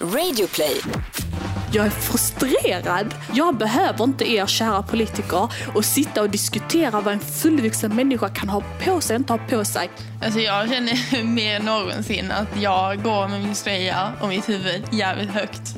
[0.00, 0.80] Radioplay.
[1.72, 3.14] Jag är frustrerad.
[3.34, 8.48] Jag behöver inte er kära politiker och sitta och diskutera vad en fullvuxen människa kan
[8.48, 9.90] ha på sig och inte ha på sig.
[10.22, 14.82] Alltså jag känner mer än någonsin att jag går med min slöja och mitt huvud
[14.90, 15.77] jävligt högt.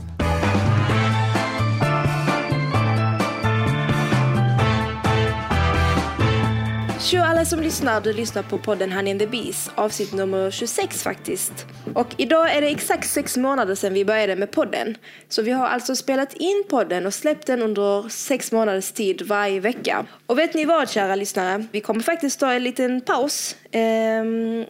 [7.11, 11.03] Tjo alla som lyssnar, du lyssnar på podden Honey and the Bees, avsnitt nummer 26
[11.03, 11.67] faktiskt.
[11.95, 14.97] Och idag är det exakt sex månader sedan vi började med podden.
[15.29, 19.61] Så vi har alltså spelat in podden och släppt den under sex månaders tid varje
[19.61, 20.07] vecka.
[20.27, 21.67] Och vet ni vad kära lyssnare?
[21.73, 23.81] Vi kommer faktiskt ta en liten paus eh,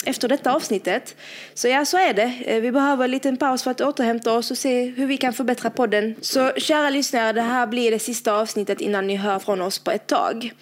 [0.05, 1.16] efter detta avsnittet.
[1.55, 2.34] Så ja, så är det.
[2.45, 5.33] Eh, vi behöver en liten paus för att återhämta oss och se hur vi kan
[5.33, 6.14] förbättra podden.
[6.20, 9.91] Så kära lyssnare, det här blir det sista avsnittet innan ni hör från oss på
[9.91, 10.52] ett tag.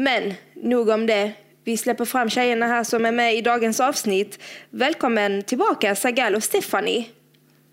[0.00, 1.32] Men nog om det.
[1.64, 4.38] Vi släpper fram tjejerna här som är med i dagens avsnitt.
[4.70, 7.04] Välkommen tillbaka Sagal och Stephanie.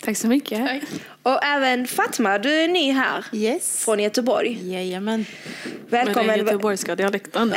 [0.02, 0.84] Tack så mycket.
[1.24, 3.26] Och även Fatma, du är ny här.
[3.34, 3.86] Yes.
[3.86, 4.74] Från Göteborg.
[4.74, 5.26] Jajamän.
[5.90, 6.40] Med den Välkommen.
[6.40, 7.50] göteborgska dialekten.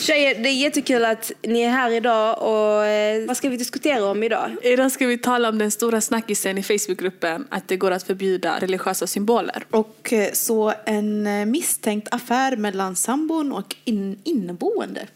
[0.00, 4.04] Tjejer, det är jättekul att ni är här idag och eh, vad ska vi diskutera
[4.04, 4.56] om idag?
[4.62, 8.58] Idag ska vi tala om den stora snackisen i Facebookgruppen att det går att förbjuda
[8.60, 9.64] religiösa symboler.
[9.70, 15.06] Och eh, så en eh, misstänkt affär mellan sambon och in inneboende.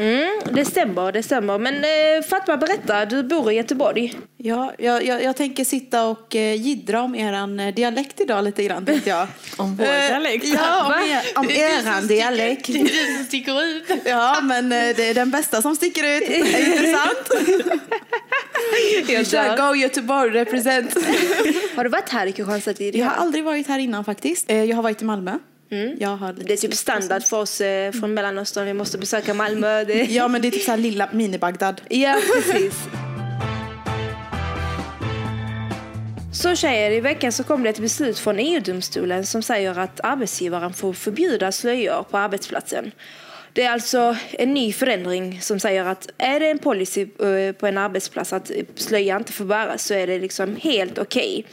[0.00, 1.58] Mm, det stämmer, det stämmer.
[1.58, 4.14] Men eh, Fatma, berätta, du bor i Göteborg.
[4.36, 8.64] Ja, jag, jag, jag tänker sitta och eh, jiddra om eran eh, dialekt idag lite
[8.64, 9.26] grann tänkte jag.
[9.56, 10.44] Om vår Eh, dialekt?
[10.46, 12.66] Ja, om, er, om som dialekt.
[12.66, 13.84] Det är du som sticker ut.
[14.04, 16.22] Ja, men eh, det är den bästa som sticker ut.
[16.22, 17.50] Är inte sant?
[19.06, 20.94] Vi kör Go Göteborg represent.
[21.76, 23.08] Har du varit här i Kristianstad Jag tidigare?
[23.08, 24.50] har aldrig varit här innan faktiskt.
[24.50, 25.38] Eh, Jag har varit i Malmö.
[25.98, 28.66] Jag har Det är typ standard för oss eh, från Mellanöstern.
[28.66, 29.84] Vi måste besöka Malmö.
[29.90, 29.94] Det...
[29.94, 31.80] Ja, men det är typ så här lilla mini-Bagdad.
[31.88, 32.74] Ja, precis.
[36.32, 40.72] Så tjejer, i veckan så kom det ett beslut från EU-domstolen som säger att arbetsgivaren
[40.72, 42.92] får förbjuda slöjor på arbetsplatsen.
[43.52, 47.66] Det är alltså en ny förändring som säger att är det en policy eh, på
[47.66, 51.44] en arbetsplats att slöja inte får bäras så är det liksom helt okej.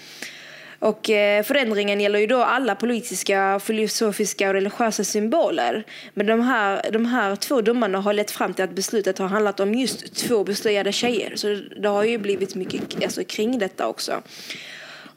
[0.80, 5.84] Och eh, förändringen gäller ju då alla politiska, filosofiska och religiösa symboler.
[6.14, 9.60] Men de här, de här två domarna har lett fram till att beslutet har handlat
[9.60, 11.36] om just två beslöjade tjejer.
[11.36, 14.22] Så det har ju blivit mycket alltså, kring detta också.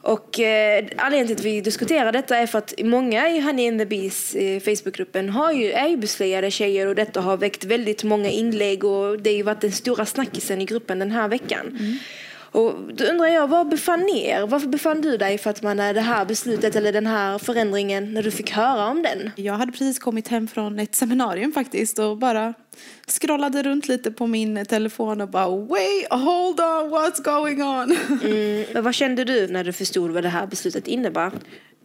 [0.01, 3.79] Och eh, anledningen till att vi diskuterar detta är för att många i Honey and
[3.79, 8.03] the Bees eh, Facebookgruppen har ju, är ju beslöjade tjejer och detta har väckt väldigt
[8.03, 11.77] många inlägg och det har ju varit den stora snackisen i gruppen den här veckan.
[11.79, 11.97] Mm.
[12.51, 14.47] Och då undrar jag, var befann er?
[14.47, 18.13] Varför befann du dig för att man är det här beslutet eller den här förändringen
[18.13, 19.31] när du fick höra om den?
[19.35, 22.53] Jag hade precis kommit hem från ett seminarium faktiskt och bara
[23.07, 27.97] scrollade runt lite på min telefon och bara wait, hold on, what's going on?
[28.23, 31.31] Mm, men vad kände du när du förstod vad det här beslutet innebar?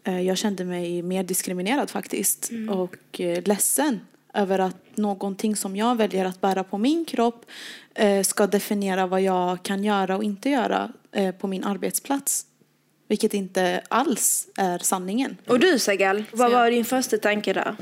[0.05, 4.01] Eh, Jag kände mig mer diskriminerad faktiskt och eh, ledsen
[4.37, 7.47] över att någonting som jag väljer att bära på min kropp
[7.95, 12.47] eh, ska definiera vad jag kan göra och inte göra eh, på min arbetsplats.
[13.09, 15.37] Vilket inte alls är sanningen.
[15.47, 17.77] Och du Sagal, vad var din första tanke där?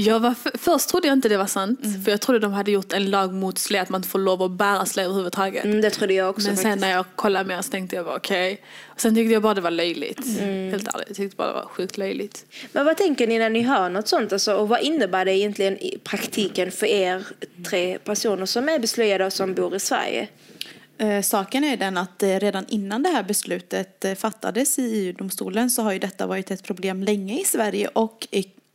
[0.00, 1.80] Jag var först trodde jag inte det var sant.
[2.04, 4.42] För jag trodde de hade gjort en lag mot slöja, att man inte får lov
[4.42, 5.64] att bära slöja överhuvudtaget.
[5.64, 6.80] Mm, det trodde jag också Men sen faktiskt.
[6.80, 8.62] när jag kollade mer så tänkte jag bara okej.
[8.86, 10.26] Och Sen tyckte jag bara det var löjligt.
[10.70, 12.46] Helt ärligt, jag tyckte bara det var sjukt löjligt.
[12.72, 14.32] Men vad tänker ni när ni hör något sånt?
[14.32, 17.26] Alltså, och vad innebär det egentligen i praktiken för er
[17.70, 20.28] tre personer som är beslöjade och som bor i Sverige?
[20.98, 25.70] Eh, Saken är den att eh, redan innan det här beslutet eh, fattades i EU-domstolen
[25.70, 28.28] så har ju detta varit ett problem länge i Sverige och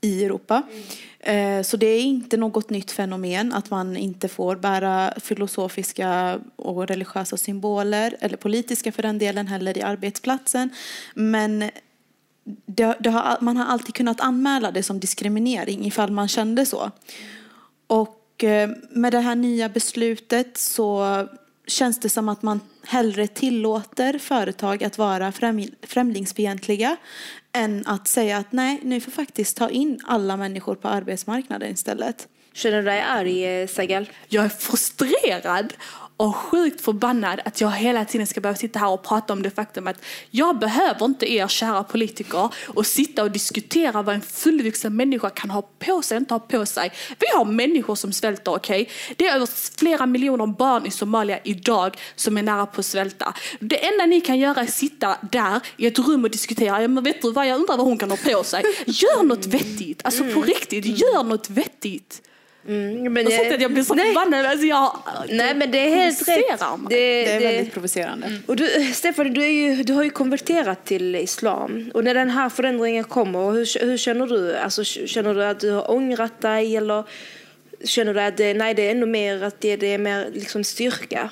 [0.03, 0.63] i, Europa.
[1.19, 6.87] Eh, så det är inte något nytt fenomen att man inte får bära filosofiska och
[6.87, 10.69] religiösa symboler eller politiska för den delen heller i arbetsplatsen.
[11.13, 11.69] Men
[12.65, 16.91] det, det har, man har alltid kunnat anmäla det som diskriminering ifall man kände så.
[17.87, 21.03] Och eh, med det här nya beslutet så
[21.67, 26.97] känns det som att man hellre tillåter företag att vara främ- främlingsfientliga
[27.53, 32.27] än att säga att nej, nu får faktiskt ta in alla människor på arbetsmarknaden istället.
[32.53, 34.09] Känner du dig arg, eh, Sagal?
[34.27, 35.73] Jag är frustrerad
[36.23, 39.51] och sjukt förbannad att jag hela tiden ska behöva sitta här och prata om det
[39.51, 44.95] faktum att jag behöver inte er kära politiker och sitta och diskutera vad en fullvuxen
[44.95, 46.91] människa kan ha på sig och inte ha på sig.
[47.19, 48.89] Vi har människor som svälter, okej?
[49.15, 49.49] Det är över
[49.79, 53.33] flera miljoner barn i Somalia idag som är nära på att svälta.
[53.59, 56.87] Det enda ni kan göra är att sitta där i ett rum och diskutera, ja,
[56.87, 58.63] men vet du vad, jag undrar vad hon kan ha på sig.
[58.85, 62.21] Gör något vettigt, alltså på riktigt, gör något vettigt.
[62.67, 64.45] Mm, men Jag säger att jag blir så nej, förbannad.
[64.45, 64.97] Alltså jag,
[65.29, 66.59] nej, men det är helt rätt.
[66.89, 68.39] Det, Det är det- väldigt provocerande.
[68.45, 71.91] Och du, Stefan, du, är ju, du har ju konverterat till islam.
[71.93, 74.55] Och när den här förändringen kommer, hur, hur känner du?
[74.57, 77.03] Alltså, känner du att du har ångrat dig eller
[77.83, 80.63] känner du att det, nej, det är ännu mer att det, det är mer liksom
[80.63, 81.29] styrka?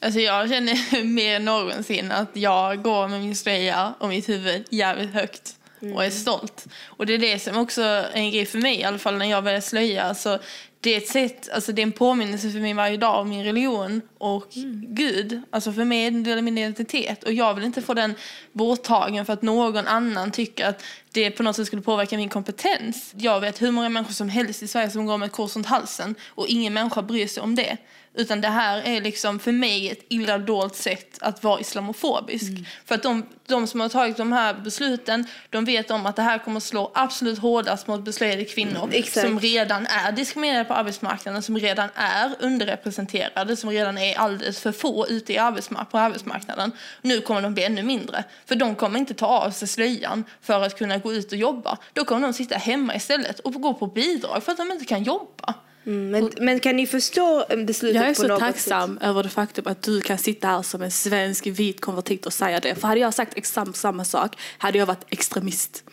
[0.00, 4.64] Alltså jag känner mer än någonsin att jag går med min slöja och mitt huvud
[4.70, 5.54] jävligt högt
[5.94, 6.66] och är stolt.
[6.84, 9.26] Och det är det som också är en grej för mig, i alla fall när
[9.26, 10.02] jag börjar slöja.
[10.02, 10.38] Alltså,
[10.82, 13.44] det är ett sätt, alltså det är en påminnelse för mig varje dag om min
[13.44, 14.46] religion och
[14.88, 15.42] Gud.
[15.50, 17.24] Alltså för mig är det en del av min identitet.
[17.24, 18.14] Och jag vill inte få den
[18.52, 23.12] borttagen för att någon annan tycker att det på något sätt skulle påverka min kompetens.
[23.16, 25.66] Jag vet hur många människor som helst i Sverige som går med ett kors runt
[25.66, 27.76] halsen och ingen människa bryr sig om det.
[28.14, 32.52] Utan det här är liksom för mig ett illa dolt sätt att vara islamofobisk.
[32.84, 36.22] För att de, de som har tagit de här besluten, de vet om att det
[36.22, 39.26] här kommer att slå absolut hårdast mot beslöjade kvinnor Exakt.
[39.26, 44.72] som redan är diskriminerade på arbetsmarknaden, som redan är underrepresenterade, som redan är alldeles för
[44.72, 46.72] få ute i arbetsmark- på arbetsmarknaden.
[47.02, 48.24] Nu kommer de bli ännu mindre.
[48.46, 51.78] För de kommer inte ta av sig slöjan för att kunna gå ut och jobba.
[51.92, 55.02] Då kommer de sitta hemma istället och gå på bidrag för att de inte kan
[55.02, 55.54] jobba.
[55.86, 59.28] Mm, men, men kan ni förstå beslutet Jag är på så något tacksam över det
[59.28, 62.74] faktum att du kan sitta här som en svensk vit konvertit och säga det.
[62.74, 65.84] För hade jag sagt exakt samma sak hade jag varit extremist.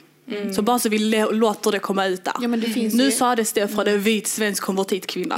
[0.56, 2.34] Så bara så vi lå- låter det komma ut där.
[2.42, 5.36] Ja, men det finns nu ju- sades det från en vit svensk konvertitkvinna.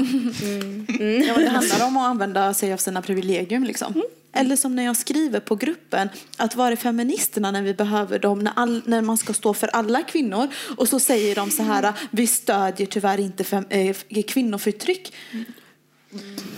[1.27, 3.63] Ja, men det handlar om att använda sig av sina privilegium.
[3.63, 4.03] Liksom.
[4.33, 8.53] Eller som när jag skriver på gruppen, att vara feministerna när vi behöver dem, när,
[8.55, 10.47] all, när man ska stå för alla kvinnor.
[10.77, 13.95] Och så säger de så här, vi stödjer tyvärr inte fem, eh,
[14.27, 15.13] kvinnoförtryck.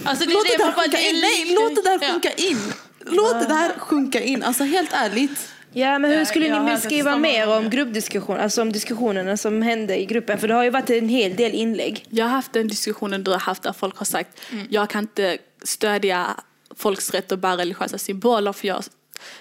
[0.03, 2.11] Alltså, Låt det där bara- sjunka är in, nej, lika- låt det där Ja.
[2.11, 2.57] sjunka in.
[3.05, 5.49] Låt det där sjunka in, alltså helt ärligt.
[5.73, 10.01] Ja, men hur Ja, skulle ni beskriva mer om gruppdiskussion, alltså om diskussionerna som hände
[10.01, 10.37] i gruppen?
[10.37, 12.05] För det har ju varit en hel del inlägg.
[12.09, 15.37] Jag har haft den diskussionen du har haft där folk har sagt jag kan inte
[15.63, 16.27] stödja
[16.75, 18.83] folks rätt att bära religiösa symboler för jag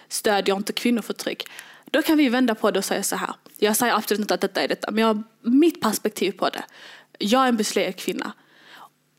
[0.09, 1.49] stödjer inte kvinnoförtryck.
[1.91, 3.35] Då kan vi vända på det och säga så här.
[3.59, 6.63] Jag säger absolut inte att detta är detta, men jag har mitt perspektiv på det.
[7.19, 8.33] Jag är en beslöjad kvinna.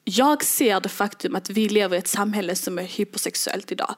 [0.05, 3.95] Jag ser det faktum att vi lever i ett samhälle som är hypersexuellt idag.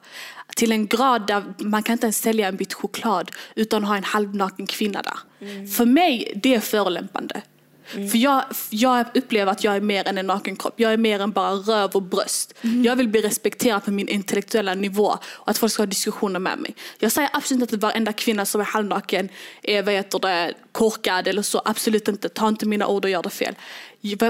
[0.56, 3.96] Till en grad där man kan inte ens sälja en bit choklad utan att ha
[3.96, 5.18] en halvnaken kvinna där.
[5.66, 7.42] För mig, det är förolämpande.
[7.86, 10.74] För jag, jag upplever att jag är mer än en naken kropp.
[10.76, 12.54] Jag är mer än bara röv och bröst.
[12.84, 16.58] Jag vill bli respekterad på min intellektuella nivå och att folk ska ha diskussioner med
[16.58, 16.74] mig.
[16.98, 19.28] Jag säger absolut inte att varenda kvinna som är halvnaken
[19.62, 21.62] är vad heter det, korkad eller så.
[21.64, 22.28] Absolut inte.
[22.28, 23.54] Ta inte mina ord och gör det fel.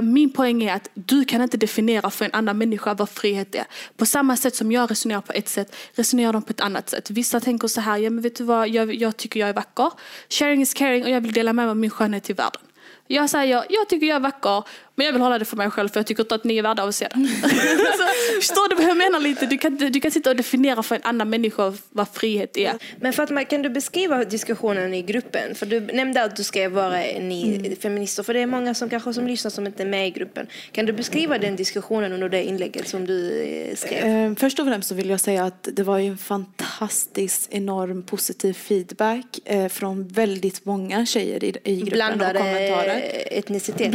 [0.03, 3.65] Min poäng är att du kan inte definiera för en annan människa vad frihet är.
[3.97, 7.11] På samma sätt som jag resonerar på ett sätt resonerar de på ett annat sätt.
[7.11, 9.91] Vissa tänker så här, ja men vet du vad, jag, jag tycker jag är vacker.
[10.29, 12.61] Sharing is caring och jag vill dela med mig av min skönhet till världen.
[13.07, 14.65] Jag säger, jag tycker jag är vacker,
[14.97, 16.63] men jag vill hålla det för mig själv för jag tycker inte att ni är
[16.63, 17.15] värda att se det.
[17.43, 18.05] så,
[18.37, 19.47] förstår du vad jag menar lite?
[19.47, 22.73] Du kan, du kan sitta och definiera för en annan människa vad frihet är.
[23.01, 25.55] Men Fatma, kan du beskriva diskussionen i gruppen?
[25.55, 29.15] För du nämnde att du ska vara ni feminister, för det är många som kanske
[29.15, 30.47] som lyssnar som inte är med i gruppen.
[30.73, 34.05] Kan du beskriva den diskussionen under det inlägget som du eh, skrev?
[34.07, 38.53] Eh, först och främst så vill jag säga att det var en fantastisk, enorm positiv
[38.53, 43.03] feedback eh, från väldigt många tjejer i, i gruppen Blandade och kommentarer.
[43.31, 43.91] etniciteter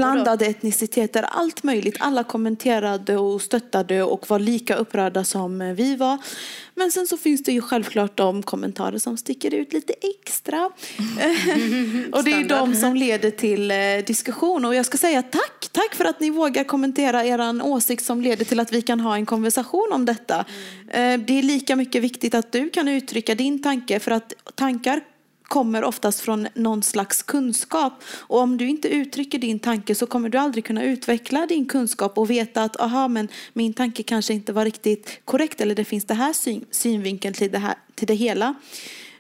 [0.92, 1.98] etniciteter, allt möjligt.
[2.00, 6.18] Alla kommenterade och stöttade och var lika upprörda som vi var.
[6.76, 10.66] Men sen så finns det ju självklart de kommentarer som sticker ut lite extra.
[12.12, 14.66] och det är de som leder till eh, diskussion.
[14.66, 18.46] Och jag ska säga tack, tack för att ni vågar kommentera er åsikt som leder
[18.46, 20.46] till att vi kan ha en konversation om detta.
[20.88, 25.02] Eh, det är lika mycket viktigt att du kan uttrycka din tanke för att tankar
[25.52, 27.94] kommer oftast från någon slags kunskap.
[28.04, 32.18] Och om du inte uttrycker din tanke så kommer du aldrig kunna utveckla din kunskap
[32.18, 36.06] och veta att aha, men min tanke kanske inte var riktigt korrekt eller det finns
[36.06, 38.54] det här syn, synvinkeln till det, här, till det hela.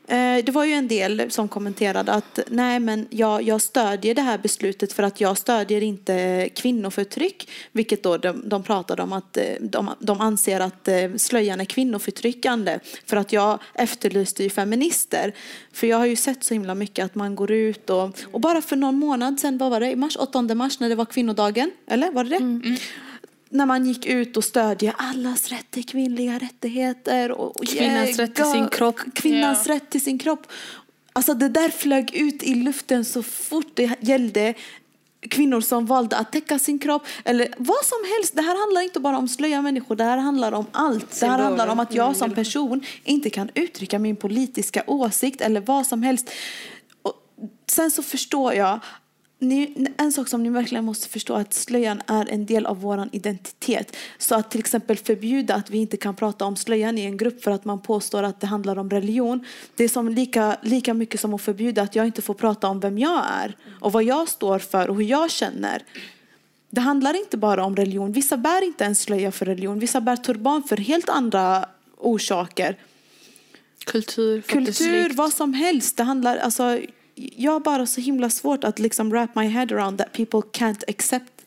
[0.08, 4.22] Eh, det var ju en del som kommenterade att nej men jag, jag stödjer det
[4.22, 7.50] här beslutet för att jag stödjer inte kvinnoförtryck.
[7.72, 11.65] Vilket då de, de pratade om att eh, de, de anser att eh, slöjan är
[11.65, 12.79] kvinnoförtryckande.
[13.05, 15.34] För att jag efterlyste ju feminister.
[15.74, 18.62] För jag har ju sett så himla mycket att man går ut och, och bara
[18.62, 21.72] för någon månad sedan, vad var det, i mars, 8 mars när det var kvinnodagen,
[21.88, 22.36] eller var det det?
[22.36, 22.62] Mm.
[22.65, 22.77] Mm
[23.51, 27.31] när man gick ut och stödjer allas rätt till kvinnliga rättigheter.
[27.31, 29.00] Och, Kvinnans rätt till sin kropp.
[29.15, 29.74] Kvinnans Ja.
[29.75, 30.48] rätt till sin kropp.
[31.13, 34.53] Alltså det där flög ut i luften så fort det gällde
[35.29, 38.36] kvinnor som valde att täcka sin kropp eller vad som helst.
[38.36, 41.20] Det här handlar inte bara om slöja människor, det här handlar om allt.
[41.20, 45.62] Det här handlar om att jag som person inte kan uttrycka min politiska åsikt eller
[45.62, 46.29] vad som helst.
[47.01, 47.13] Och
[47.72, 48.79] sen så förstår jag
[49.41, 52.81] ni, en sak som ni verkligen måste förstå är att slöjan är en del av
[52.81, 53.95] vår identitet.
[54.17, 57.43] Så att till exempel förbjuda att vi inte kan prata om slöjan i en grupp
[57.43, 59.45] för att man påstår att det handlar om religion.
[59.75, 62.79] Det är som lika, lika mycket som att förbjuda att jag inte får prata om
[62.79, 65.83] vem jag är och vad jag står för och hur jag känner.
[66.69, 68.12] Det handlar inte bara om religion.
[68.12, 69.79] Vissa bär inte ens slöja för religion.
[69.79, 71.65] Vissa bär turban för helt andra
[71.98, 72.77] orsaker.
[73.86, 75.98] Kultur, Kultur, vad som helst.
[75.98, 76.79] Det handlar, alltså,
[77.35, 80.83] jag har bara så himla svårt att liksom wrap my head around that people can't
[80.87, 81.40] accept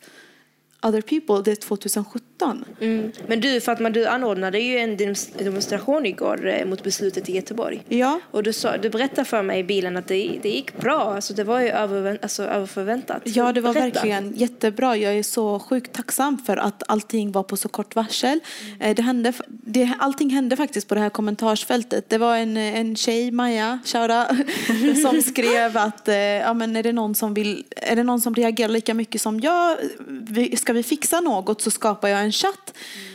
[0.85, 1.43] other people.
[1.45, 2.64] Det är 2017.
[2.81, 3.12] Mm.
[3.26, 4.97] Men du Fatma, du anordnade ju en
[5.38, 7.83] demonstration igår eh, mot beslutet i Göteborg.
[7.88, 8.21] Ja.
[8.31, 11.00] Och du, sa, du berättade för mig i bilen att det, det gick bra.
[11.14, 13.23] Alltså det var ju över, alltså, över förväntat.
[13.25, 13.91] Ja, det var Berätta.
[14.00, 14.97] verkligen jättebra.
[14.97, 18.41] Jag är så sjukt tacksam för att allting var på så kort varsel.
[18.81, 22.09] Eh, Det hände, det, allting hände faktiskt på det här kommentarsfältet.
[22.09, 24.26] Det var en, en tjej, Maja, Shaura,
[25.03, 28.35] som skrev att eh, ja, men är, det någon som vill, är det någon som
[28.35, 29.76] reagerar lika mycket som jag?
[30.09, 32.75] Vi- Ska vi fixa något så skapar jag en chatt.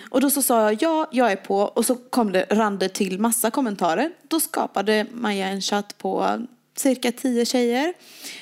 [0.10, 1.58] Och då så sa jag ja, jag är på.
[1.58, 4.12] Och så kom det, rann det till massa kommentarer.
[4.28, 6.40] Då skapade Maja en chatt på
[6.76, 7.94] cirka tio tjejer.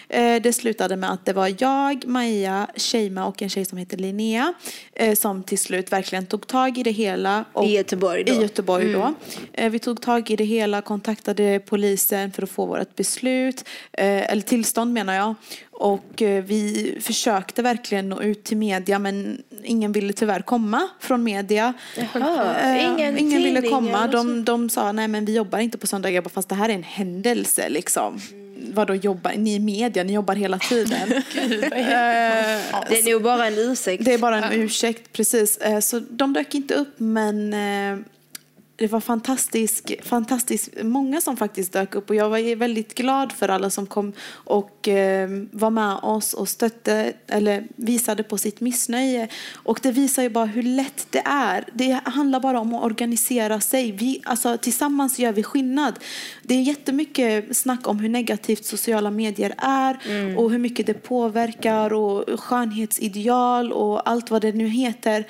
[0.10, 3.98] Eh, Det slutade med att det var jag, Maja, Sheima och en tjej som heter
[3.98, 4.54] Linnea
[4.96, 7.46] eh, som till slut verkligen tog tag i det hela.
[7.54, 8.34] Och, I Göteborg då.
[8.34, 9.14] I Göteborg då.
[9.54, 14.42] Eh, Vi tog tag i det hela, kontaktade polisen för att få vårt beslut, eller
[14.42, 15.36] tillstånd menar jag.
[15.72, 21.74] Och vi försökte verkligen nå ut till media men ingen ville tyvärr komma från media.
[21.98, 24.08] Eh, ingen ingen ville komma.
[24.08, 26.22] De, de sa nej men vi jobbar inte på söndagar.
[26.30, 28.22] Fast det här är en händelse liksom.
[28.74, 29.34] Vadå jobbar?
[29.38, 31.12] Ni är media, ni jobbar hela tiden.
[31.62, 34.06] Eh, Det är nog bara en ursäkt.
[34.06, 35.58] det är bara en ursäkt, precis.
[35.58, 37.98] Eh, Så de dök inte upp, men eh,
[38.78, 43.50] det var fantastiskt, fantastiskt många som faktiskt dök upp och jag var väldigt glad för
[43.50, 49.28] alla som kom och eh, var med oss och stötte eller visade på sitt missnöje.
[49.54, 51.66] Och det visar ju bara hur lätt det är.
[51.74, 53.92] Det handlar bara om att organisera sig.
[53.92, 56.00] Vi, alltså, tillsammans gör vi skillnad.
[56.44, 59.98] Det är jättemycket snack om hur negativt sociala medier är
[60.38, 65.26] och hur mycket det påverkar och skönhetsideal och allt vad det nu heter.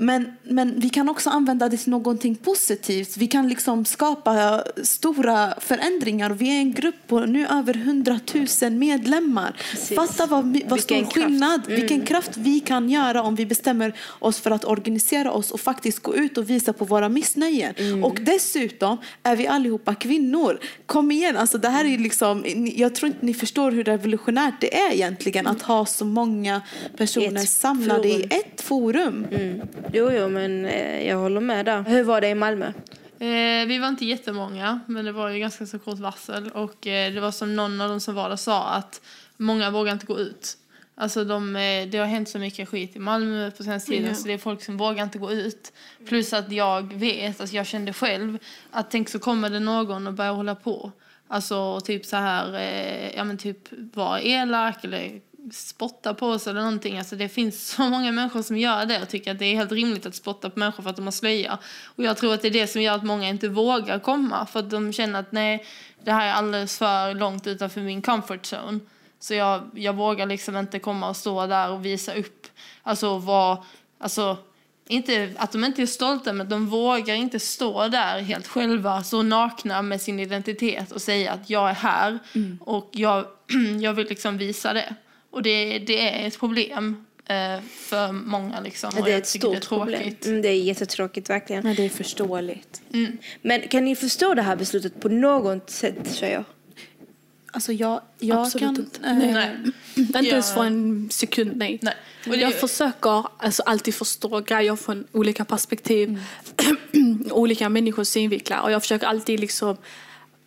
[0.00, 3.16] Men, men vi kan också använda det till någonting positivt.
[3.16, 6.30] Vi kan liksom skapa stora förändringar.
[6.30, 8.20] Vi är en grupp på nu över 100
[8.62, 9.56] 000 medlemmar.
[9.70, 9.96] Precis.
[9.96, 11.12] Fatta vad, vad stor kraft.
[11.12, 15.60] skillnad, vilken kraft vi kan göra om vi bestämmer oss för att organisera oss och
[15.60, 18.04] faktiskt gå ut och visa på våra missnöjen.
[18.04, 20.58] Och dessutom är vi allihopa kvinnor.
[20.86, 22.44] Kom igen, alltså det här är liksom,
[22.76, 26.62] jag tror inte ni förstår hur revolutionärt det är egentligen att ha så många
[26.96, 28.30] personer Ett samlade i forum.
[28.30, 29.26] ett forum.
[29.30, 29.60] Mm.
[29.92, 31.82] Jo, jo, men eh, jag håller med där.
[31.82, 32.66] Hur var det i Malmö?
[33.20, 36.50] Eh, vi var inte jättemånga, men det var ju ganska så kort varsel.
[36.50, 39.00] Och eh, det var som någon av de som var där sa att
[39.36, 40.56] många vågar inte gå ut.
[40.94, 44.14] Alltså de, eh, det har hänt så mycket skit i Malmö på senaste tiden Ja.
[44.14, 45.72] så det är folk som vågar inte gå ut.
[46.08, 48.38] Plus att jag vet, alltså jag kände själv
[48.70, 50.92] att tänk så kommer det någon och börjar hålla på.
[51.28, 53.58] Alltså typ så här, eh, ja men typ
[53.94, 55.20] vara elak eller
[55.52, 56.98] spotta på oss eller någonting.
[56.98, 59.72] Alltså det finns så många människor som gör det och tycker att det är helt
[59.72, 61.58] rimligt att spotta på människor för att de har slöja.
[61.84, 64.60] Och jag tror att det är det som gör att många inte vågar komma för
[64.60, 65.64] att de känner att nej,
[66.04, 68.80] det här är alldeles för långt utanför min comfort zone.
[69.20, 72.46] Så jag, jag vågar liksom inte komma och stå där och visa upp,
[72.82, 73.62] alltså vad,
[73.98, 74.36] alltså
[74.88, 79.22] inte att de inte är stolta men de vågar inte stå där helt själva så
[79.22, 82.18] nakna med sin identitet och säga att jag är här
[82.60, 83.24] och jag,
[83.80, 84.94] jag vill liksom visa det.
[85.30, 88.90] Och det, det är ett problem eh, för många liksom.
[89.04, 90.00] det är ett stort problem.
[90.02, 90.26] tråkigt.
[90.26, 91.62] Mm, det är jättetråkigt verkligen.
[91.64, 92.82] Men det är förståeligt.
[93.42, 96.44] Men kan ni förstå det här beslutet på något sätt, tjejer?
[97.52, 98.76] Alltså jag, jag Absolut kan...
[98.76, 99.06] inte.
[99.06, 99.56] eh, Nej.
[99.94, 100.54] Inte ens Ja.
[100.54, 101.78] för en sekund, nej.
[101.82, 101.94] Nej.
[102.26, 106.22] Och det- Jag försöker alltså, alltid förstå grejer från olika perspektiv,
[107.30, 108.60] olika människors synvinklar.
[108.62, 109.76] Och jag försöker alltid liksom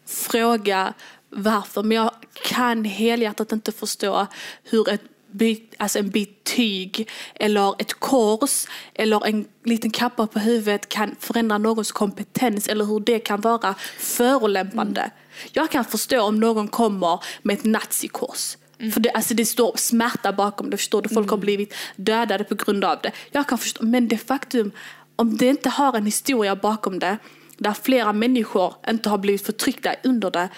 [0.08, 0.94] fråga
[1.30, 1.84] varför.
[1.84, 4.28] Men jag kan helhjärtat inte förstå
[4.64, 10.40] hur ett bit, alltså en bit tyg eller ett kors eller en liten kappa på
[10.40, 15.12] huvudet kan förändra någons kompetens eller hur det kan vara förolämpande.
[15.52, 18.58] Jag kan förstå om någon kommer med ett nazikors.
[18.94, 21.10] För det, alltså det står smärta bakom det, förstår du?
[21.10, 23.12] Folk har blivit dödade på grund av det.
[23.32, 24.72] Jag kan förstå, men det faktum,
[25.16, 27.18] om det inte har en historia bakom det,
[27.58, 30.50] där flera människor inte har blivit förtryckta under det,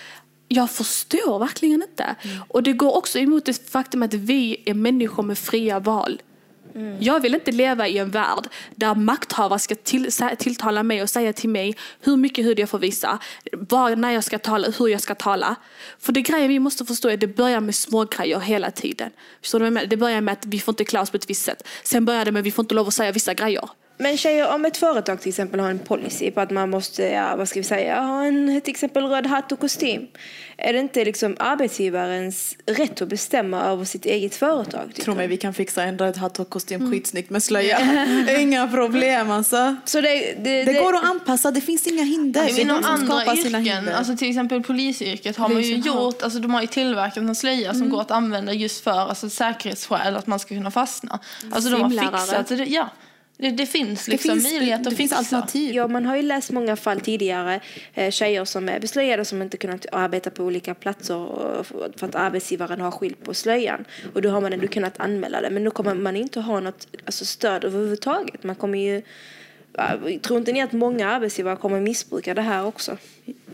[0.48, 2.16] jag förstår verkligen inte.
[2.48, 6.22] Och det går också emot det faktum att vi är människor med fria val.
[7.00, 11.34] Jag vill inte leva i en värld där makthavare ska till, tilltala mig och säga
[11.34, 13.20] till mig hur mycket hud jag får visa,
[13.52, 15.56] var, när jag ska tala, hur jag ska tala.
[16.00, 19.12] För det grejen vi måste förstå är att det börjar med små grejer hela tiden.
[19.42, 19.88] Förstår du vad jag menar?
[19.88, 21.68] Det börjar med att vi får inte klä oss på ett visst sätt.
[21.84, 23.70] Sen börjar det med att vi får inte lov att säga vissa grejer.
[23.98, 27.36] Men tjejer, om ett företag till exempel har en policy på att man måste, ja,
[27.36, 30.08] vad ska vi säga, ha en till exempel röd hatt och kostym.
[30.58, 34.96] Är det inte liksom arbetsgivarens rätt att bestämma över sitt eget företag?
[34.96, 37.80] Tro mig, vi kan fixa en röd hatt och kostym skitsnyggt med slöja.
[38.40, 39.76] Inga problem alltså.
[39.86, 42.44] Så det, det, Det går att anpassa, det finns inga hinder.
[42.46, 43.94] Det är Inom andra yrken, hinder.
[43.94, 47.74] alltså till exempel polisyrket har man ju gjort, alltså de har ju tillverkat en slöja
[47.74, 51.20] som går att använda just för alltså, säkerhetsskäl, att man ska kunna fastna.
[51.52, 52.90] Alltså de har fixat det, ja.
[53.38, 55.76] Det, det finns det liksom finns, möjlighet det att finns alternativ.
[55.76, 57.60] Ja, man har ju läst många fall tidigare.
[57.94, 62.16] Eh, tjejer som är beslöjade som inte kunnat arbeta på olika platser och- för att
[62.16, 63.86] arbetsgivaren har skilt på slöjan.
[64.14, 65.50] Och då har man ändå kunnat anmäla det.
[65.50, 68.44] Men nu kommer man inte ha något alltså, stöd överhuvudtaget.
[68.44, 69.02] Man kommer ju...
[70.22, 72.98] Tror inte ni att många arbetsgivare kommer missbruka det här också?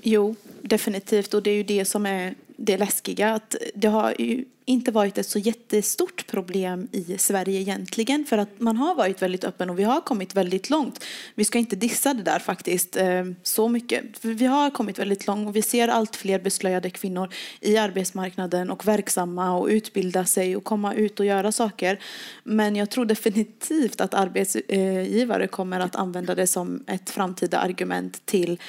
[0.01, 1.33] Jo, definitivt.
[1.33, 3.33] Och det är ju det som är det läskiga.
[3.33, 8.25] Att det har ju inte varit ett så jättestort problem i Sverige egentligen.
[8.25, 11.03] För att man har varit väldigt öppen och vi har kommit väldigt långt.
[11.35, 14.17] Vi ska inte dissa det där faktiskt eh, så mycket.
[14.19, 18.69] För vi har kommit väldigt långt och vi ser allt fler beslöjade kvinnor i arbetsmarknaden
[18.69, 21.99] och verksamma och utbilda sig och komma ut och göra saker.
[22.43, 28.59] Men jag tror definitivt att arbetsgivare kommer att använda det som ett framtida argument till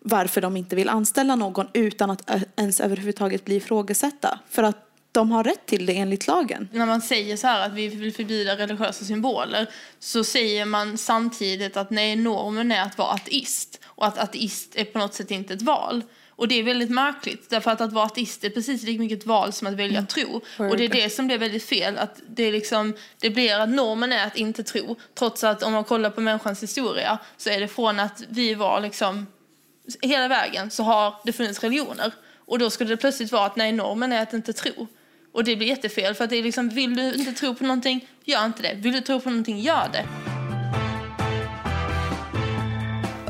[0.00, 4.38] varför de inte vill anställa någon utan att eh, ens överhuvudtaget bli ifrågasatta.
[4.48, 4.85] För att
[5.16, 6.68] de har rätt till det enligt lagen.
[6.72, 9.66] När man säger så här att vi vill förbjuda religiösa symboler
[9.98, 14.84] så säger man samtidigt att nej, normen är att vara ateist och att ateist är
[14.84, 16.02] på något sätt inte ett val.
[16.28, 19.26] Och det är väldigt märkligt därför att att vara ateist är precis lika mycket ett
[19.26, 20.40] val som att välja tro.
[20.58, 21.98] Och det är det som blir väldigt fel.
[21.98, 24.96] Att det, är liksom, det blir att normen är att inte tro.
[25.14, 28.80] Trots att om man kollar på människans historia så är det från att vi var
[28.80, 29.26] liksom
[30.02, 32.12] hela vägen så har det funnits religioner.
[32.46, 34.86] Och då skulle det plötsligt vara att nej, normen är att inte tro.
[35.36, 38.08] Och det blir jättefel för att det är liksom, vill du inte tro på någonting,
[38.24, 38.74] gör inte det.
[38.74, 40.04] Vill du tro på någonting, gör det.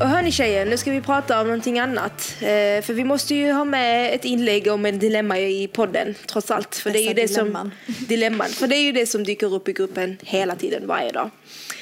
[0.03, 2.35] Och hörni tjejer, nu ska vi prata om någonting annat.
[2.41, 6.51] Eh, för vi måste ju ha med ett inlägg om en dilemma i podden, trots
[6.51, 6.75] allt.
[6.75, 7.71] För det är ju det dilemman.
[7.85, 8.47] som, dilemman.
[8.47, 11.29] För det är ju det som dyker upp i gruppen hela tiden, varje dag.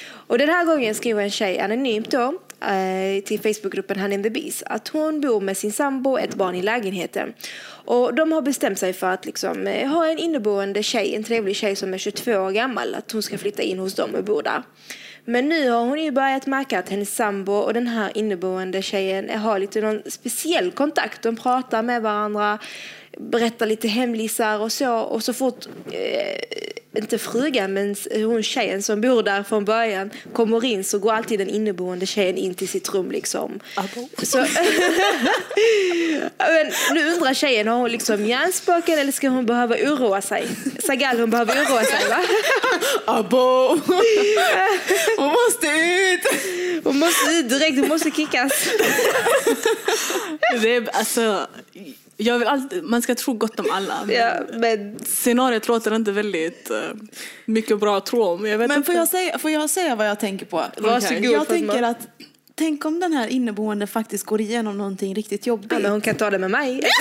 [0.05, 2.33] Och den här gången skriver en tjej anonymt då,
[2.67, 6.35] Eh, till Facebookgruppen Han in the Bees att hon bor med sin sambo och ett
[6.35, 7.33] barn i lägenheten.
[7.67, 11.55] Och de har bestämt sig för att liksom, eh, ha en inneboende tjej, en trevlig
[11.55, 14.41] tjej som är 22 år gammal, att hon ska flytta in hos dem och bo
[14.41, 14.63] där.
[15.25, 19.39] Men nu har hon ju börjat märka att hennes sambo och den här inneboende tjejen
[19.39, 21.21] har lite någon speciell kontakt.
[21.21, 22.59] De pratar med varandra,
[23.17, 24.95] berättar lite hemlisar och så.
[24.95, 26.39] Och så fort, eh,
[26.97, 31.39] inte frugan, men hon tjejen som bor där från början kommer in så går alltid
[31.39, 33.59] den inneboende tjejen in till sitt rum liksom.
[34.23, 34.37] Så,
[36.37, 40.47] men nu undrar tjejen, har hon liksom hjärnspöken eller ska hon behöva oroa sig?
[40.83, 42.23] Sagal, hon behöver oroa sig va?
[43.05, 43.67] Abo!
[45.17, 46.21] Hon måste ut!
[46.83, 48.51] Hon måste ut direkt, hon måste kickas.
[50.61, 51.47] Det är, alltså,
[52.17, 53.93] jag vill alltid, man ska tro gott om alla.
[54.05, 56.77] Men Ja, men Scenariot låter inte väldigt uh,
[57.45, 58.41] mycket bra att tro om.
[58.41, 58.83] Men inte.
[58.83, 60.63] får jag, säga, får jag säga vad jag tänker på?
[60.77, 62.07] Varsågod, Jag tänker att
[62.57, 65.71] Tänk om den här inneboende faktiskt går igenom någonting riktigt jobbigt.
[65.71, 66.81] Ja, men hon kan ta det med mig.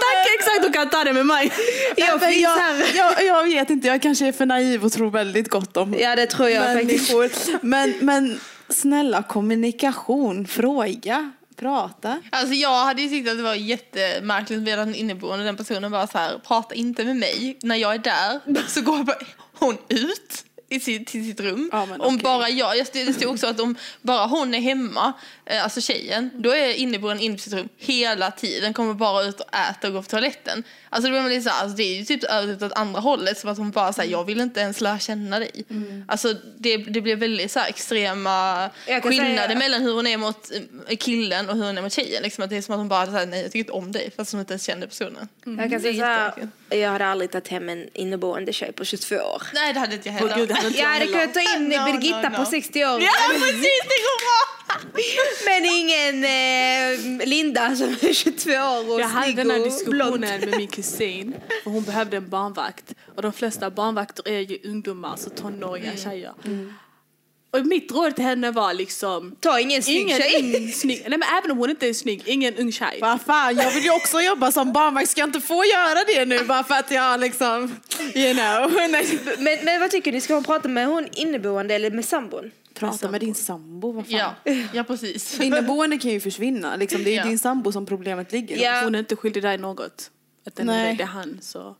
[0.00, 1.52] Tack, exakt, du kan ta det med mig.
[1.96, 2.58] Jag jag,
[2.94, 6.16] jag, jag vet inte, jag kanske är för naiv och tror väldigt gott om Ja,
[6.16, 7.12] det tror jag faktiskt.
[7.12, 7.30] människor.
[7.66, 12.22] Men, men snälla, kommunikation, fråga, prata.
[12.30, 16.06] Alltså jag hade ju tyckt att det var jättemärkligt med den inneboende, den personen bara
[16.06, 17.58] så här, prata inte med mig.
[17.62, 19.16] När jag är där så går bara
[19.58, 21.70] hon ut i sitt, till sitt rum.
[21.72, 22.18] Ja, Om okej.
[22.18, 25.12] bara jag, det stod också att om bara hon är hemma,
[25.62, 29.54] alltså tjejen, då är inneboende inne på sitt rum hela tiden, kommer bara ut och
[29.54, 30.64] äter och går på toaletten.
[30.90, 33.50] Alltså, då blir man lite alltså det är ju typ över åt andra hållet, som
[33.50, 35.64] att hon bara säger jag vill inte ens lära känna dig.
[36.08, 38.70] Alltså det, det blir väldigt så extrema
[39.02, 40.50] skillnader säga- mellan hur hon är mot
[40.88, 42.22] eh, killen och hur hon är mot tjejen.
[42.22, 44.10] Liksom att det är som att hon bara säger nej jag tycker inte om dig
[44.16, 45.28] fast hon inte ens känner personen.
[45.44, 46.52] Jag kan säga så här, jätteäckligt.
[46.68, 49.42] jag hade aldrig tagit hem en inneboende tjej på 22 år.
[49.54, 50.36] Nej det hade inte jag heller.
[50.36, 52.46] gud, det hade inte Jag hade kunnat ta in No, Birgitta no, på no.
[52.50, 53.00] 60 år.
[53.02, 54.63] Ja precis, det går bra!
[55.46, 60.40] Men ingen eh, Linda som är 22 år och Jag hade den här och diskussionen
[60.40, 61.34] med min kusin.
[61.64, 62.94] För hon behövde en barnvakt.
[63.16, 66.32] Och de flesta barnvakter är ju ungdomar, alltså tonåriga tjejer.
[67.50, 70.56] Och mitt råd till henne var liksom Ta ingen snygg Ingen tjej.
[70.56, 72.98] ung, snygg, nej men även om hon inte är snygg, ingen ung tjej.
[73.00, 75.10] Vad fan, jag vill ju också jobba som barnvakt.
[75.10, 77.76] Ska jag inte få göra det nu bara för att jag liksom,
[78.14, 78.72] you know.
[79.38, 82.50] Men, men vad tycker ni, ska hon prata med hon inneboende eller med sambon?
[82.74, 84.18] Prata med din sambo, vad fan.
[84.44, 85.40] Ja, ja precis.
[85.40, 86.76] Inneboende kan ju försvinna.
[86.76, 87.04] Liksom.
[87.04, 87.24] Det är ju Ja.
[87.24, 88.56] din sambo som problemet ligger.
[88.62, 88.80] Ja.
[88.84, 90.10] Hon är inte skyldig dig något.
[90.46, 90.90] Att den Nej.
[90.92, 91.76] är det är han så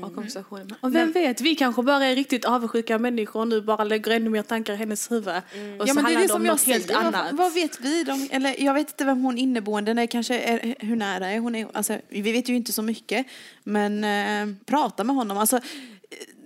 [0.00, 0.66] ha konversationen.
[0.66, 0.76] med.
[0.80, 4.30] Och vem vet, vi kanske bara är riktigt avundsjuka människor och nu bara lägger ännu
[4.30, 5.28] mer tankar i hennes huvud.
[5.28, 6.98] Och Ja så men det är handlar det det om som jag något helt säger.
[7.00, 7.24] annat.
[7.24, 8.04] Vad, vad vet vi?
[8.04, 10.06] De, eller jag vet inte vem hon inneboende är.
[10.06, 11.54] Kanske är, hur nära är hon?
[11.54, 13.26] Är, alltså, vi vet ju inte så mycket.
[13.64, 15.38] Men eh, prata med honom.
[15.38, 15.60] Alltså,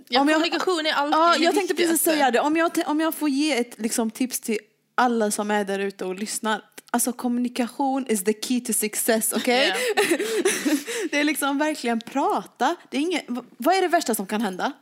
[0.08, 2.40] Ja, Om jag- kommunikation är alltid Ja, jag tänkte precis säga det.
[2.40, 4.58] Om jag, om jag får ge ett liksom, tips till
[4.94, 6.62] alla som är där ute och lyssnar.
[6.90, 9.68] Alltså kommunikation is the key to success, okej?
[9.96, 10.02] Ja.
[11.10, 12.76] det är liksom verkligen prata.
[12.90, 13.24] Det är inget,
[13.56, 14.72] vad är det värsta som kan hända?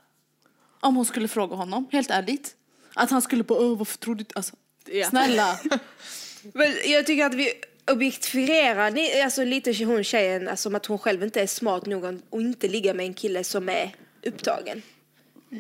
[0.81, 2.55] Om hon skulle fråga honom, helt ärligt.
[2.95, 4.57] Att han skulle på, Åh, varför tror du inte, alltså,
[4.87, 5.09] Ja.
[5.09, 5.59] snälla.
[6.55, 7.53] Men jag tycker att vi
[7.91, 12.21] objektifierar ni- alltså lite hon tjejen alltså, som att hon själv inte är smart nog
[12.31, 13.95] och inte ligga med en kille som är
[14.27, 14.83] upptagen.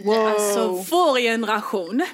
[0.02, 0.26] Wow.
[0.26, 2.00] Alltså vår generation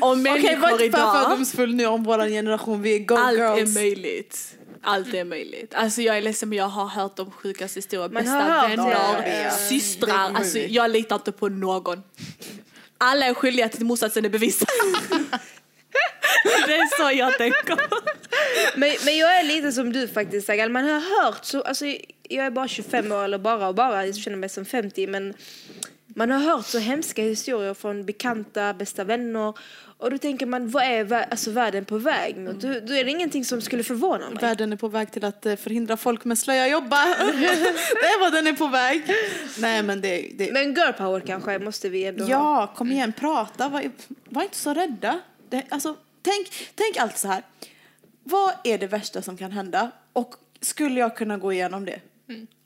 [0.00, 2.82] och Okej, människor var inte för fördomsfull nu om vår generation.
[2.82, 3.76] Vi är go allt girls.
[3.76, 4.54] är möjligt.
[4.82, 5.74] Allt är möjligt.
[5.74, 8.08] Alltså jag är ledsen men jag har hört de sjukaste historier.
[8.08, 9.50] Man Bästa vänner, ja.
[9.50, 10.34] systrar.
[10.34, 12.02] Alltså jag litar inte på någon.
[12.98, 14.68] Alla är skyldiga till motsatsen är bevisad.
[16.66, 17.76] det är så jag tänker.
[18.78, 20.70] Men, men jag är lite som du faktiskt Sagal.
[20.70, 21.86] Man har hört så, alltså
[22.22, 25.34] jag är bara 25 år eller bara och bara, jag känner mig som 50 men
[26.18, 29.54] man har hört så hemska historier från bekanta, bästa vänner
[29.98, 32.60] och då tänker man vad är vä- alltså, världen på väg mot?
[32.60, 34.38] Då, då är det ingenting som skulle förvåna mig.
[34.40, 37.04] Världen är på väg till att eh, förhindra folk med slöja jobba.
[38.00, 39.02] det är vad den är på väg.
[39.58, 42.30] Nej men det, det Men girl power kanske måste vi ändå ha.
[42.30, 43.68] Ja, kom igen, prata.
[43.68, 43.90] Var,
[44.24, 45.20] var inte så rädda.
[45.48, 47.42] Det, alltså, tänk, tänk allt så här.
[48.24, 49.90] Vad är det värsta som kan hända?
[50.12, 52.00] Och skulle jag kunna gå igenom det?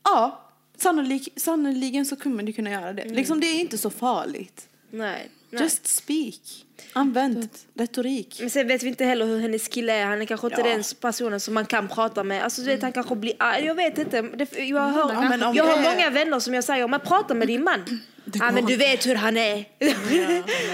[0.03, 0.39] Ja,
[0.83, 3.05] sannolik, sannoliken så kommer du kunna göra det.
[3.05, 4.67] Liksom, det är inte så farligt.
[4.91, 5.29] Nej.
[5.49, 5.63] nej.
[5.63, 6.65] Just speak.
[6.93, 8.37] Använd retorik.
[8.39, 10.05] Men sen vet vi inte heller hur hennes kille är.
[10.05, 10.67] Han är kanske inte Ja.
[10.67, 12.43] den personen som man kan prata med.
[12.43, 13.65] Alltså du vet, han kanske blir arg.
[13.65, 14.17] Jag vet inte.
[14.57, 17.47] Jag har, Ja, men om jag har många vänner som jag säger, men prata med
[17.47, 17.99] din man.
[18.33, 19.65] Ja, men du vet hur han är.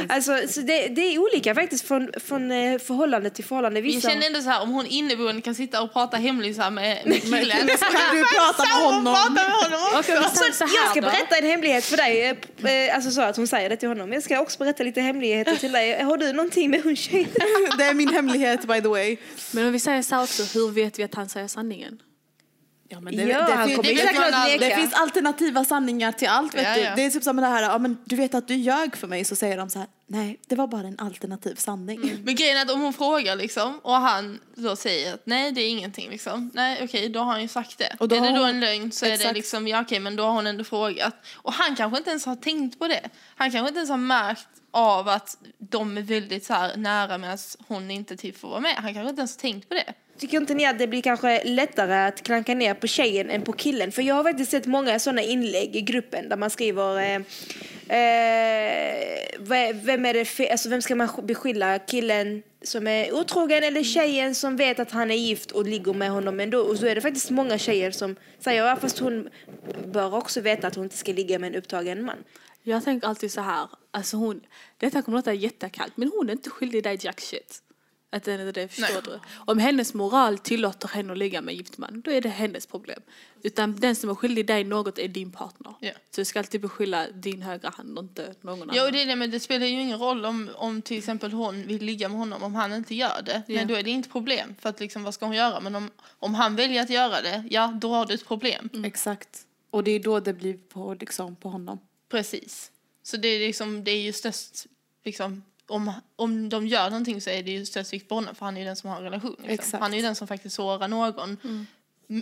[0.14, 3.80] alltså, så det, det är olika faktiskt från, från eh, förhållande till förhållande.
[3.80, 4.10] Jag Vissa...
[4.10, 7.70] känner ändå så här, om hon inneboende kan sitta och prata hemligt med, med killen.
[7.78, 9.14] Så kan du prata med honom.
[9.14, 10.12] Prata med honom också.
[10.54, 12.38] Så här jag ska berätta en hemlighet för dig.
[12.64, 14.14] eh, eh, Alltså så att hon säger det till honom.
[14.14, 16.04] Jag ska också berätta lite hemligheter till dig.
[16.04, 17.30] Har du någonting med hon tjejen?
[17.78, 19.18] Det är min hemlighet by the way.
[19.52, 22.00] Men om vi säger så här också, hur vet vi att han säger sanningen?
[22.92, 26.56] Ja, men Ja, fin- kommer ju det, säkert att det finns alternativa sanningar till allt.
[26.56, 26.80] Vet Ja, du.
[26.82, 26.96] ja.
[26.96, 29.26] Det är typ som det här, ja, men du vet att du ljög för mig,
[29.26, 32.12] så säger de så här, nej, det var bara en alternativ sanning.
[32.24, 35.62] Men grejen är att om hon frågar liksom och han då säger att nej det
[35.62, 36.52] är ingenting liksom.
[36.54, 37.96] Nej okej då har han ju sagt det.
[38.00, 39.34] Och då är det då en lögn så är det Exakt.
[39.36, 41.16] liksom ja okej men då har hon ändå frågat.
[41.36, 43.10] Och han kanske inte ens har tänkt på det.
[43.36, 47.38] Han kanske inte ens har märkt av att de är väldigt så här nära medan
[47.68, 48.76] hon inte typ får vara med.
[48.76, 49.94] Han kanske inte ens har tänkt på det.
[50.20, 53.54] Tycker inte ni att det blir kanske lättare att klanka ner på tjejen än på
[53.54, 53.92] killen?
[53.92, 57.16] För jag har faktiskt sett många sådana inlägg i gruppen där man skriver eh,
[57.98, 61.80] eh, vem, är det alltså, vem ska man beskylla?
[61.80, 66.12] Killen som är otrogen eller tjejen som vet att han är gift och ligger med
[66.12, 66.60] honom ändå?
[66.60, 69.30] Och så är det faktiskt många tjejer som säger ja, fast hon
[69.86, 72.18] bör också veta att hon inte ska ligga med en upptagen man.
[72.64, 74.42] Jag tänker alltid så här, alltså hon,
[74.78, 77.64] detta kommer låta jättekallt, men hon är inte skyldig dig jack shit.
[78.12, 79.20] Att det är det, förstår du?
[79.36, 82.66] Om hennes moral tillåter henne att ligga med en gift man, då är det hennes
[82.66, 83.02] problem.
[83.44, 85.74] Utan den som är skyldig dig något är din partner.
[85.80, 85.92] Ja.
[85.92, 88.76] Så du ska alltid beskylla din högra hand och inte någon annan.
[88.76, 91.32] Ja och det är det men det spelar ju ingen roll om, om till exempel
[91.32, 93.42] hon vill ligga med honom om han inte gör det.
[93.48, 93.56] Ja.
[93.56, 95.60] Men då är det inte problem för att liksom vad ska hon göra?
[95.60, 98.70] Men om, om han väljer att göra det, ja då har du ett problem.
[98.86, 99.46] Exakt.
[99.70, 101.80] Och det är då det blir på, liksom, på honom.
[102.10, 102.72] Precis.
[103.04, 104.66] Så det är, liksom, det är ju störst,
[105.06, 108.46] liksom, om, om de gör någonting så är det ju störst vikt på honom för
[108.46, 109.36] han är ju den som har en relation.
[109.48, 109.80] Liksom.
[109.82, 111.66] Han är ju den som faktiskt sårar någon m-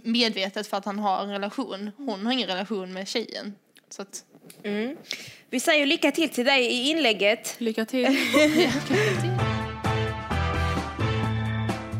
[0.03, 1.91] medvetet för att han har en relation.
[1.97, 3.53] Hon har ingen relation med tjejen.
[3.89, 4.23] Så att,
[5.49, 7.55] Vi säger lycka till till dig i inlägget.
[7.57, 8.07] Lycka till.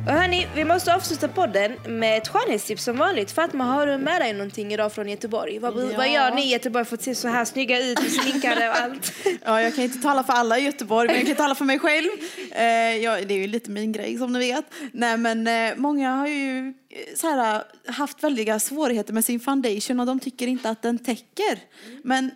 [0.08, 3.32] Och hörni, vi måste avsluta podden med ett skönhetstips som vanligt.
[3.32, 5.60] Fatma, har du med dig någonting idag från Göteborg?
[5.60, 5.98] Vad, Ja.
[5.98, 8.76] vad gör ni i Göteborg för att se så här snygga ut och sminkade och
[8.78, 9.13] allt?
[9.46, 11.80] Ja, jag kan inte tala för alla i Göteborg, men jag kan tala för mig
[11.80, 12.10] själv.
[12.52, 12.63] Eh,
[13.04, 14.65] ja, det är ju lite min grej som ni vet.
[14.91, 20.00] Nej, men eh, många har ju eh, så här, haft väldiga svårigheter med sin foundation
[20.00, 21.60] och de tycker inte att den täcker.
[22.04, 22.32] Men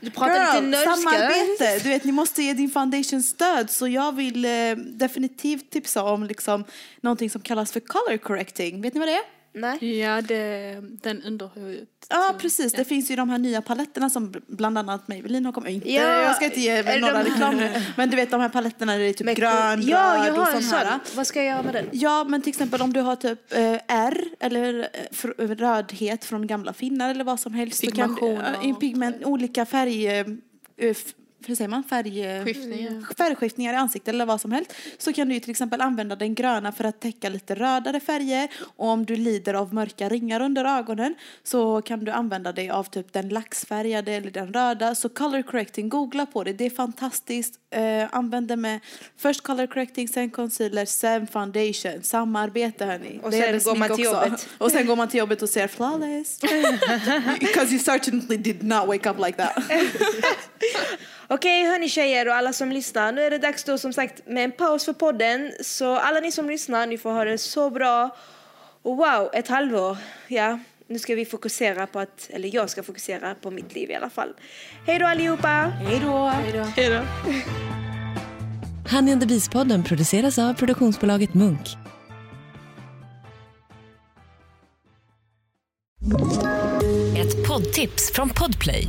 [0.00, 0.96] Du pratar lite nördska.
[0.96, 1.78] samarbete.
[1.82, 3.70] Du vet, ni måste ge din foundation stöd.
[3.70, 6.64] Så jag vill eh, definitivt tipsa om liksom,
[7.00, 8.82] någonting som kallas för color correcting.
[8.82, 9.41] Vet ni vad det är?
[9.54, 9.98] Nej.
[10.00, 11.88] Ja, det, den underhuvudet.
[12.10, 12.72] Ja, precis.
[12.72, 15.70] Det finns ju de här nya paletterna som bland annat Maybelline har kommit.
[15.72, 17.70] Inte, Ja, jag ska inte ge några reklam nu.
[17.96, 20.38] Men du vet de här paletterna där det är typ Men- grön, ja, röd jag
[20.38, 20.98] och har en sån här.
[21.16, 21.86] Vad ska jag göra med den?
[21.92, 24.88] Ja, men till exempel om du har typ eh, R eller
[25.38, 27.80] eh, rödhet från gamla finnar eller vad som helst.
[27.80, 30.06] så kan Pigmentation ja, och- pigment, olika färg...
[30.18, 30.26] eh,
[31.42, 31.84] f- hur säger man?
[31.84, 33.14] Färg, eh, Skiftningar.
[33.18, 34.72] färgskiftningar i ansiktet eller vad som helst.
[34.98, 38.48] Så kan du till exempel använda den gröna för att täcka lite rödare färger.
[38.76, 42.84] Och om du lider av mörka ringar under ögonen så kan du använda dig av
[42.84, 44.94] typ den laxfärgade eller den röda.
[44.94, 46.52] Så color correcting, googla på det.
[46.52, 47.54] Det är fantastiskt.
[47.70, 48.80] Eh, använd det med
[49.16, 52.02] först color correcting, sen concealer, sen foundation.
[52.02, 53.20] Samarbete hörni.
[53.22, 54.24] Och Det sen går man till också.
[54.26, 54.48] jobbet.
[54.58, 56.40] Och sen går man till jobbet och ser flawless.
[57.40, 59.62] Because you certainly did not wake up like that.
[61.34, 63.12] Okej hörni tjejer och alla som lyssnar.
[63.12, 65.52] Nu är det dags då som sagt med en paus för podden.
[65.60, 68.16] Så alla ni som lyssnar, ni får ha det så bra.
[68.82, 69.96] Och wow, ett halvår.
[70.28, 73.94] Ja, nu ska vi fokusera på att, eller jag ska fokusera på mitt liv i
[73.94, 74.34] alla fall.
[74.86, 75.48] Hej då allihopa!
[75.48, 76.12] Hej då.
[78.96, 81.76] Honey and the Beast-podden produceras av produktionsbolaget Munk.
[87.16, 88.88] Ett poddtips från Podplay.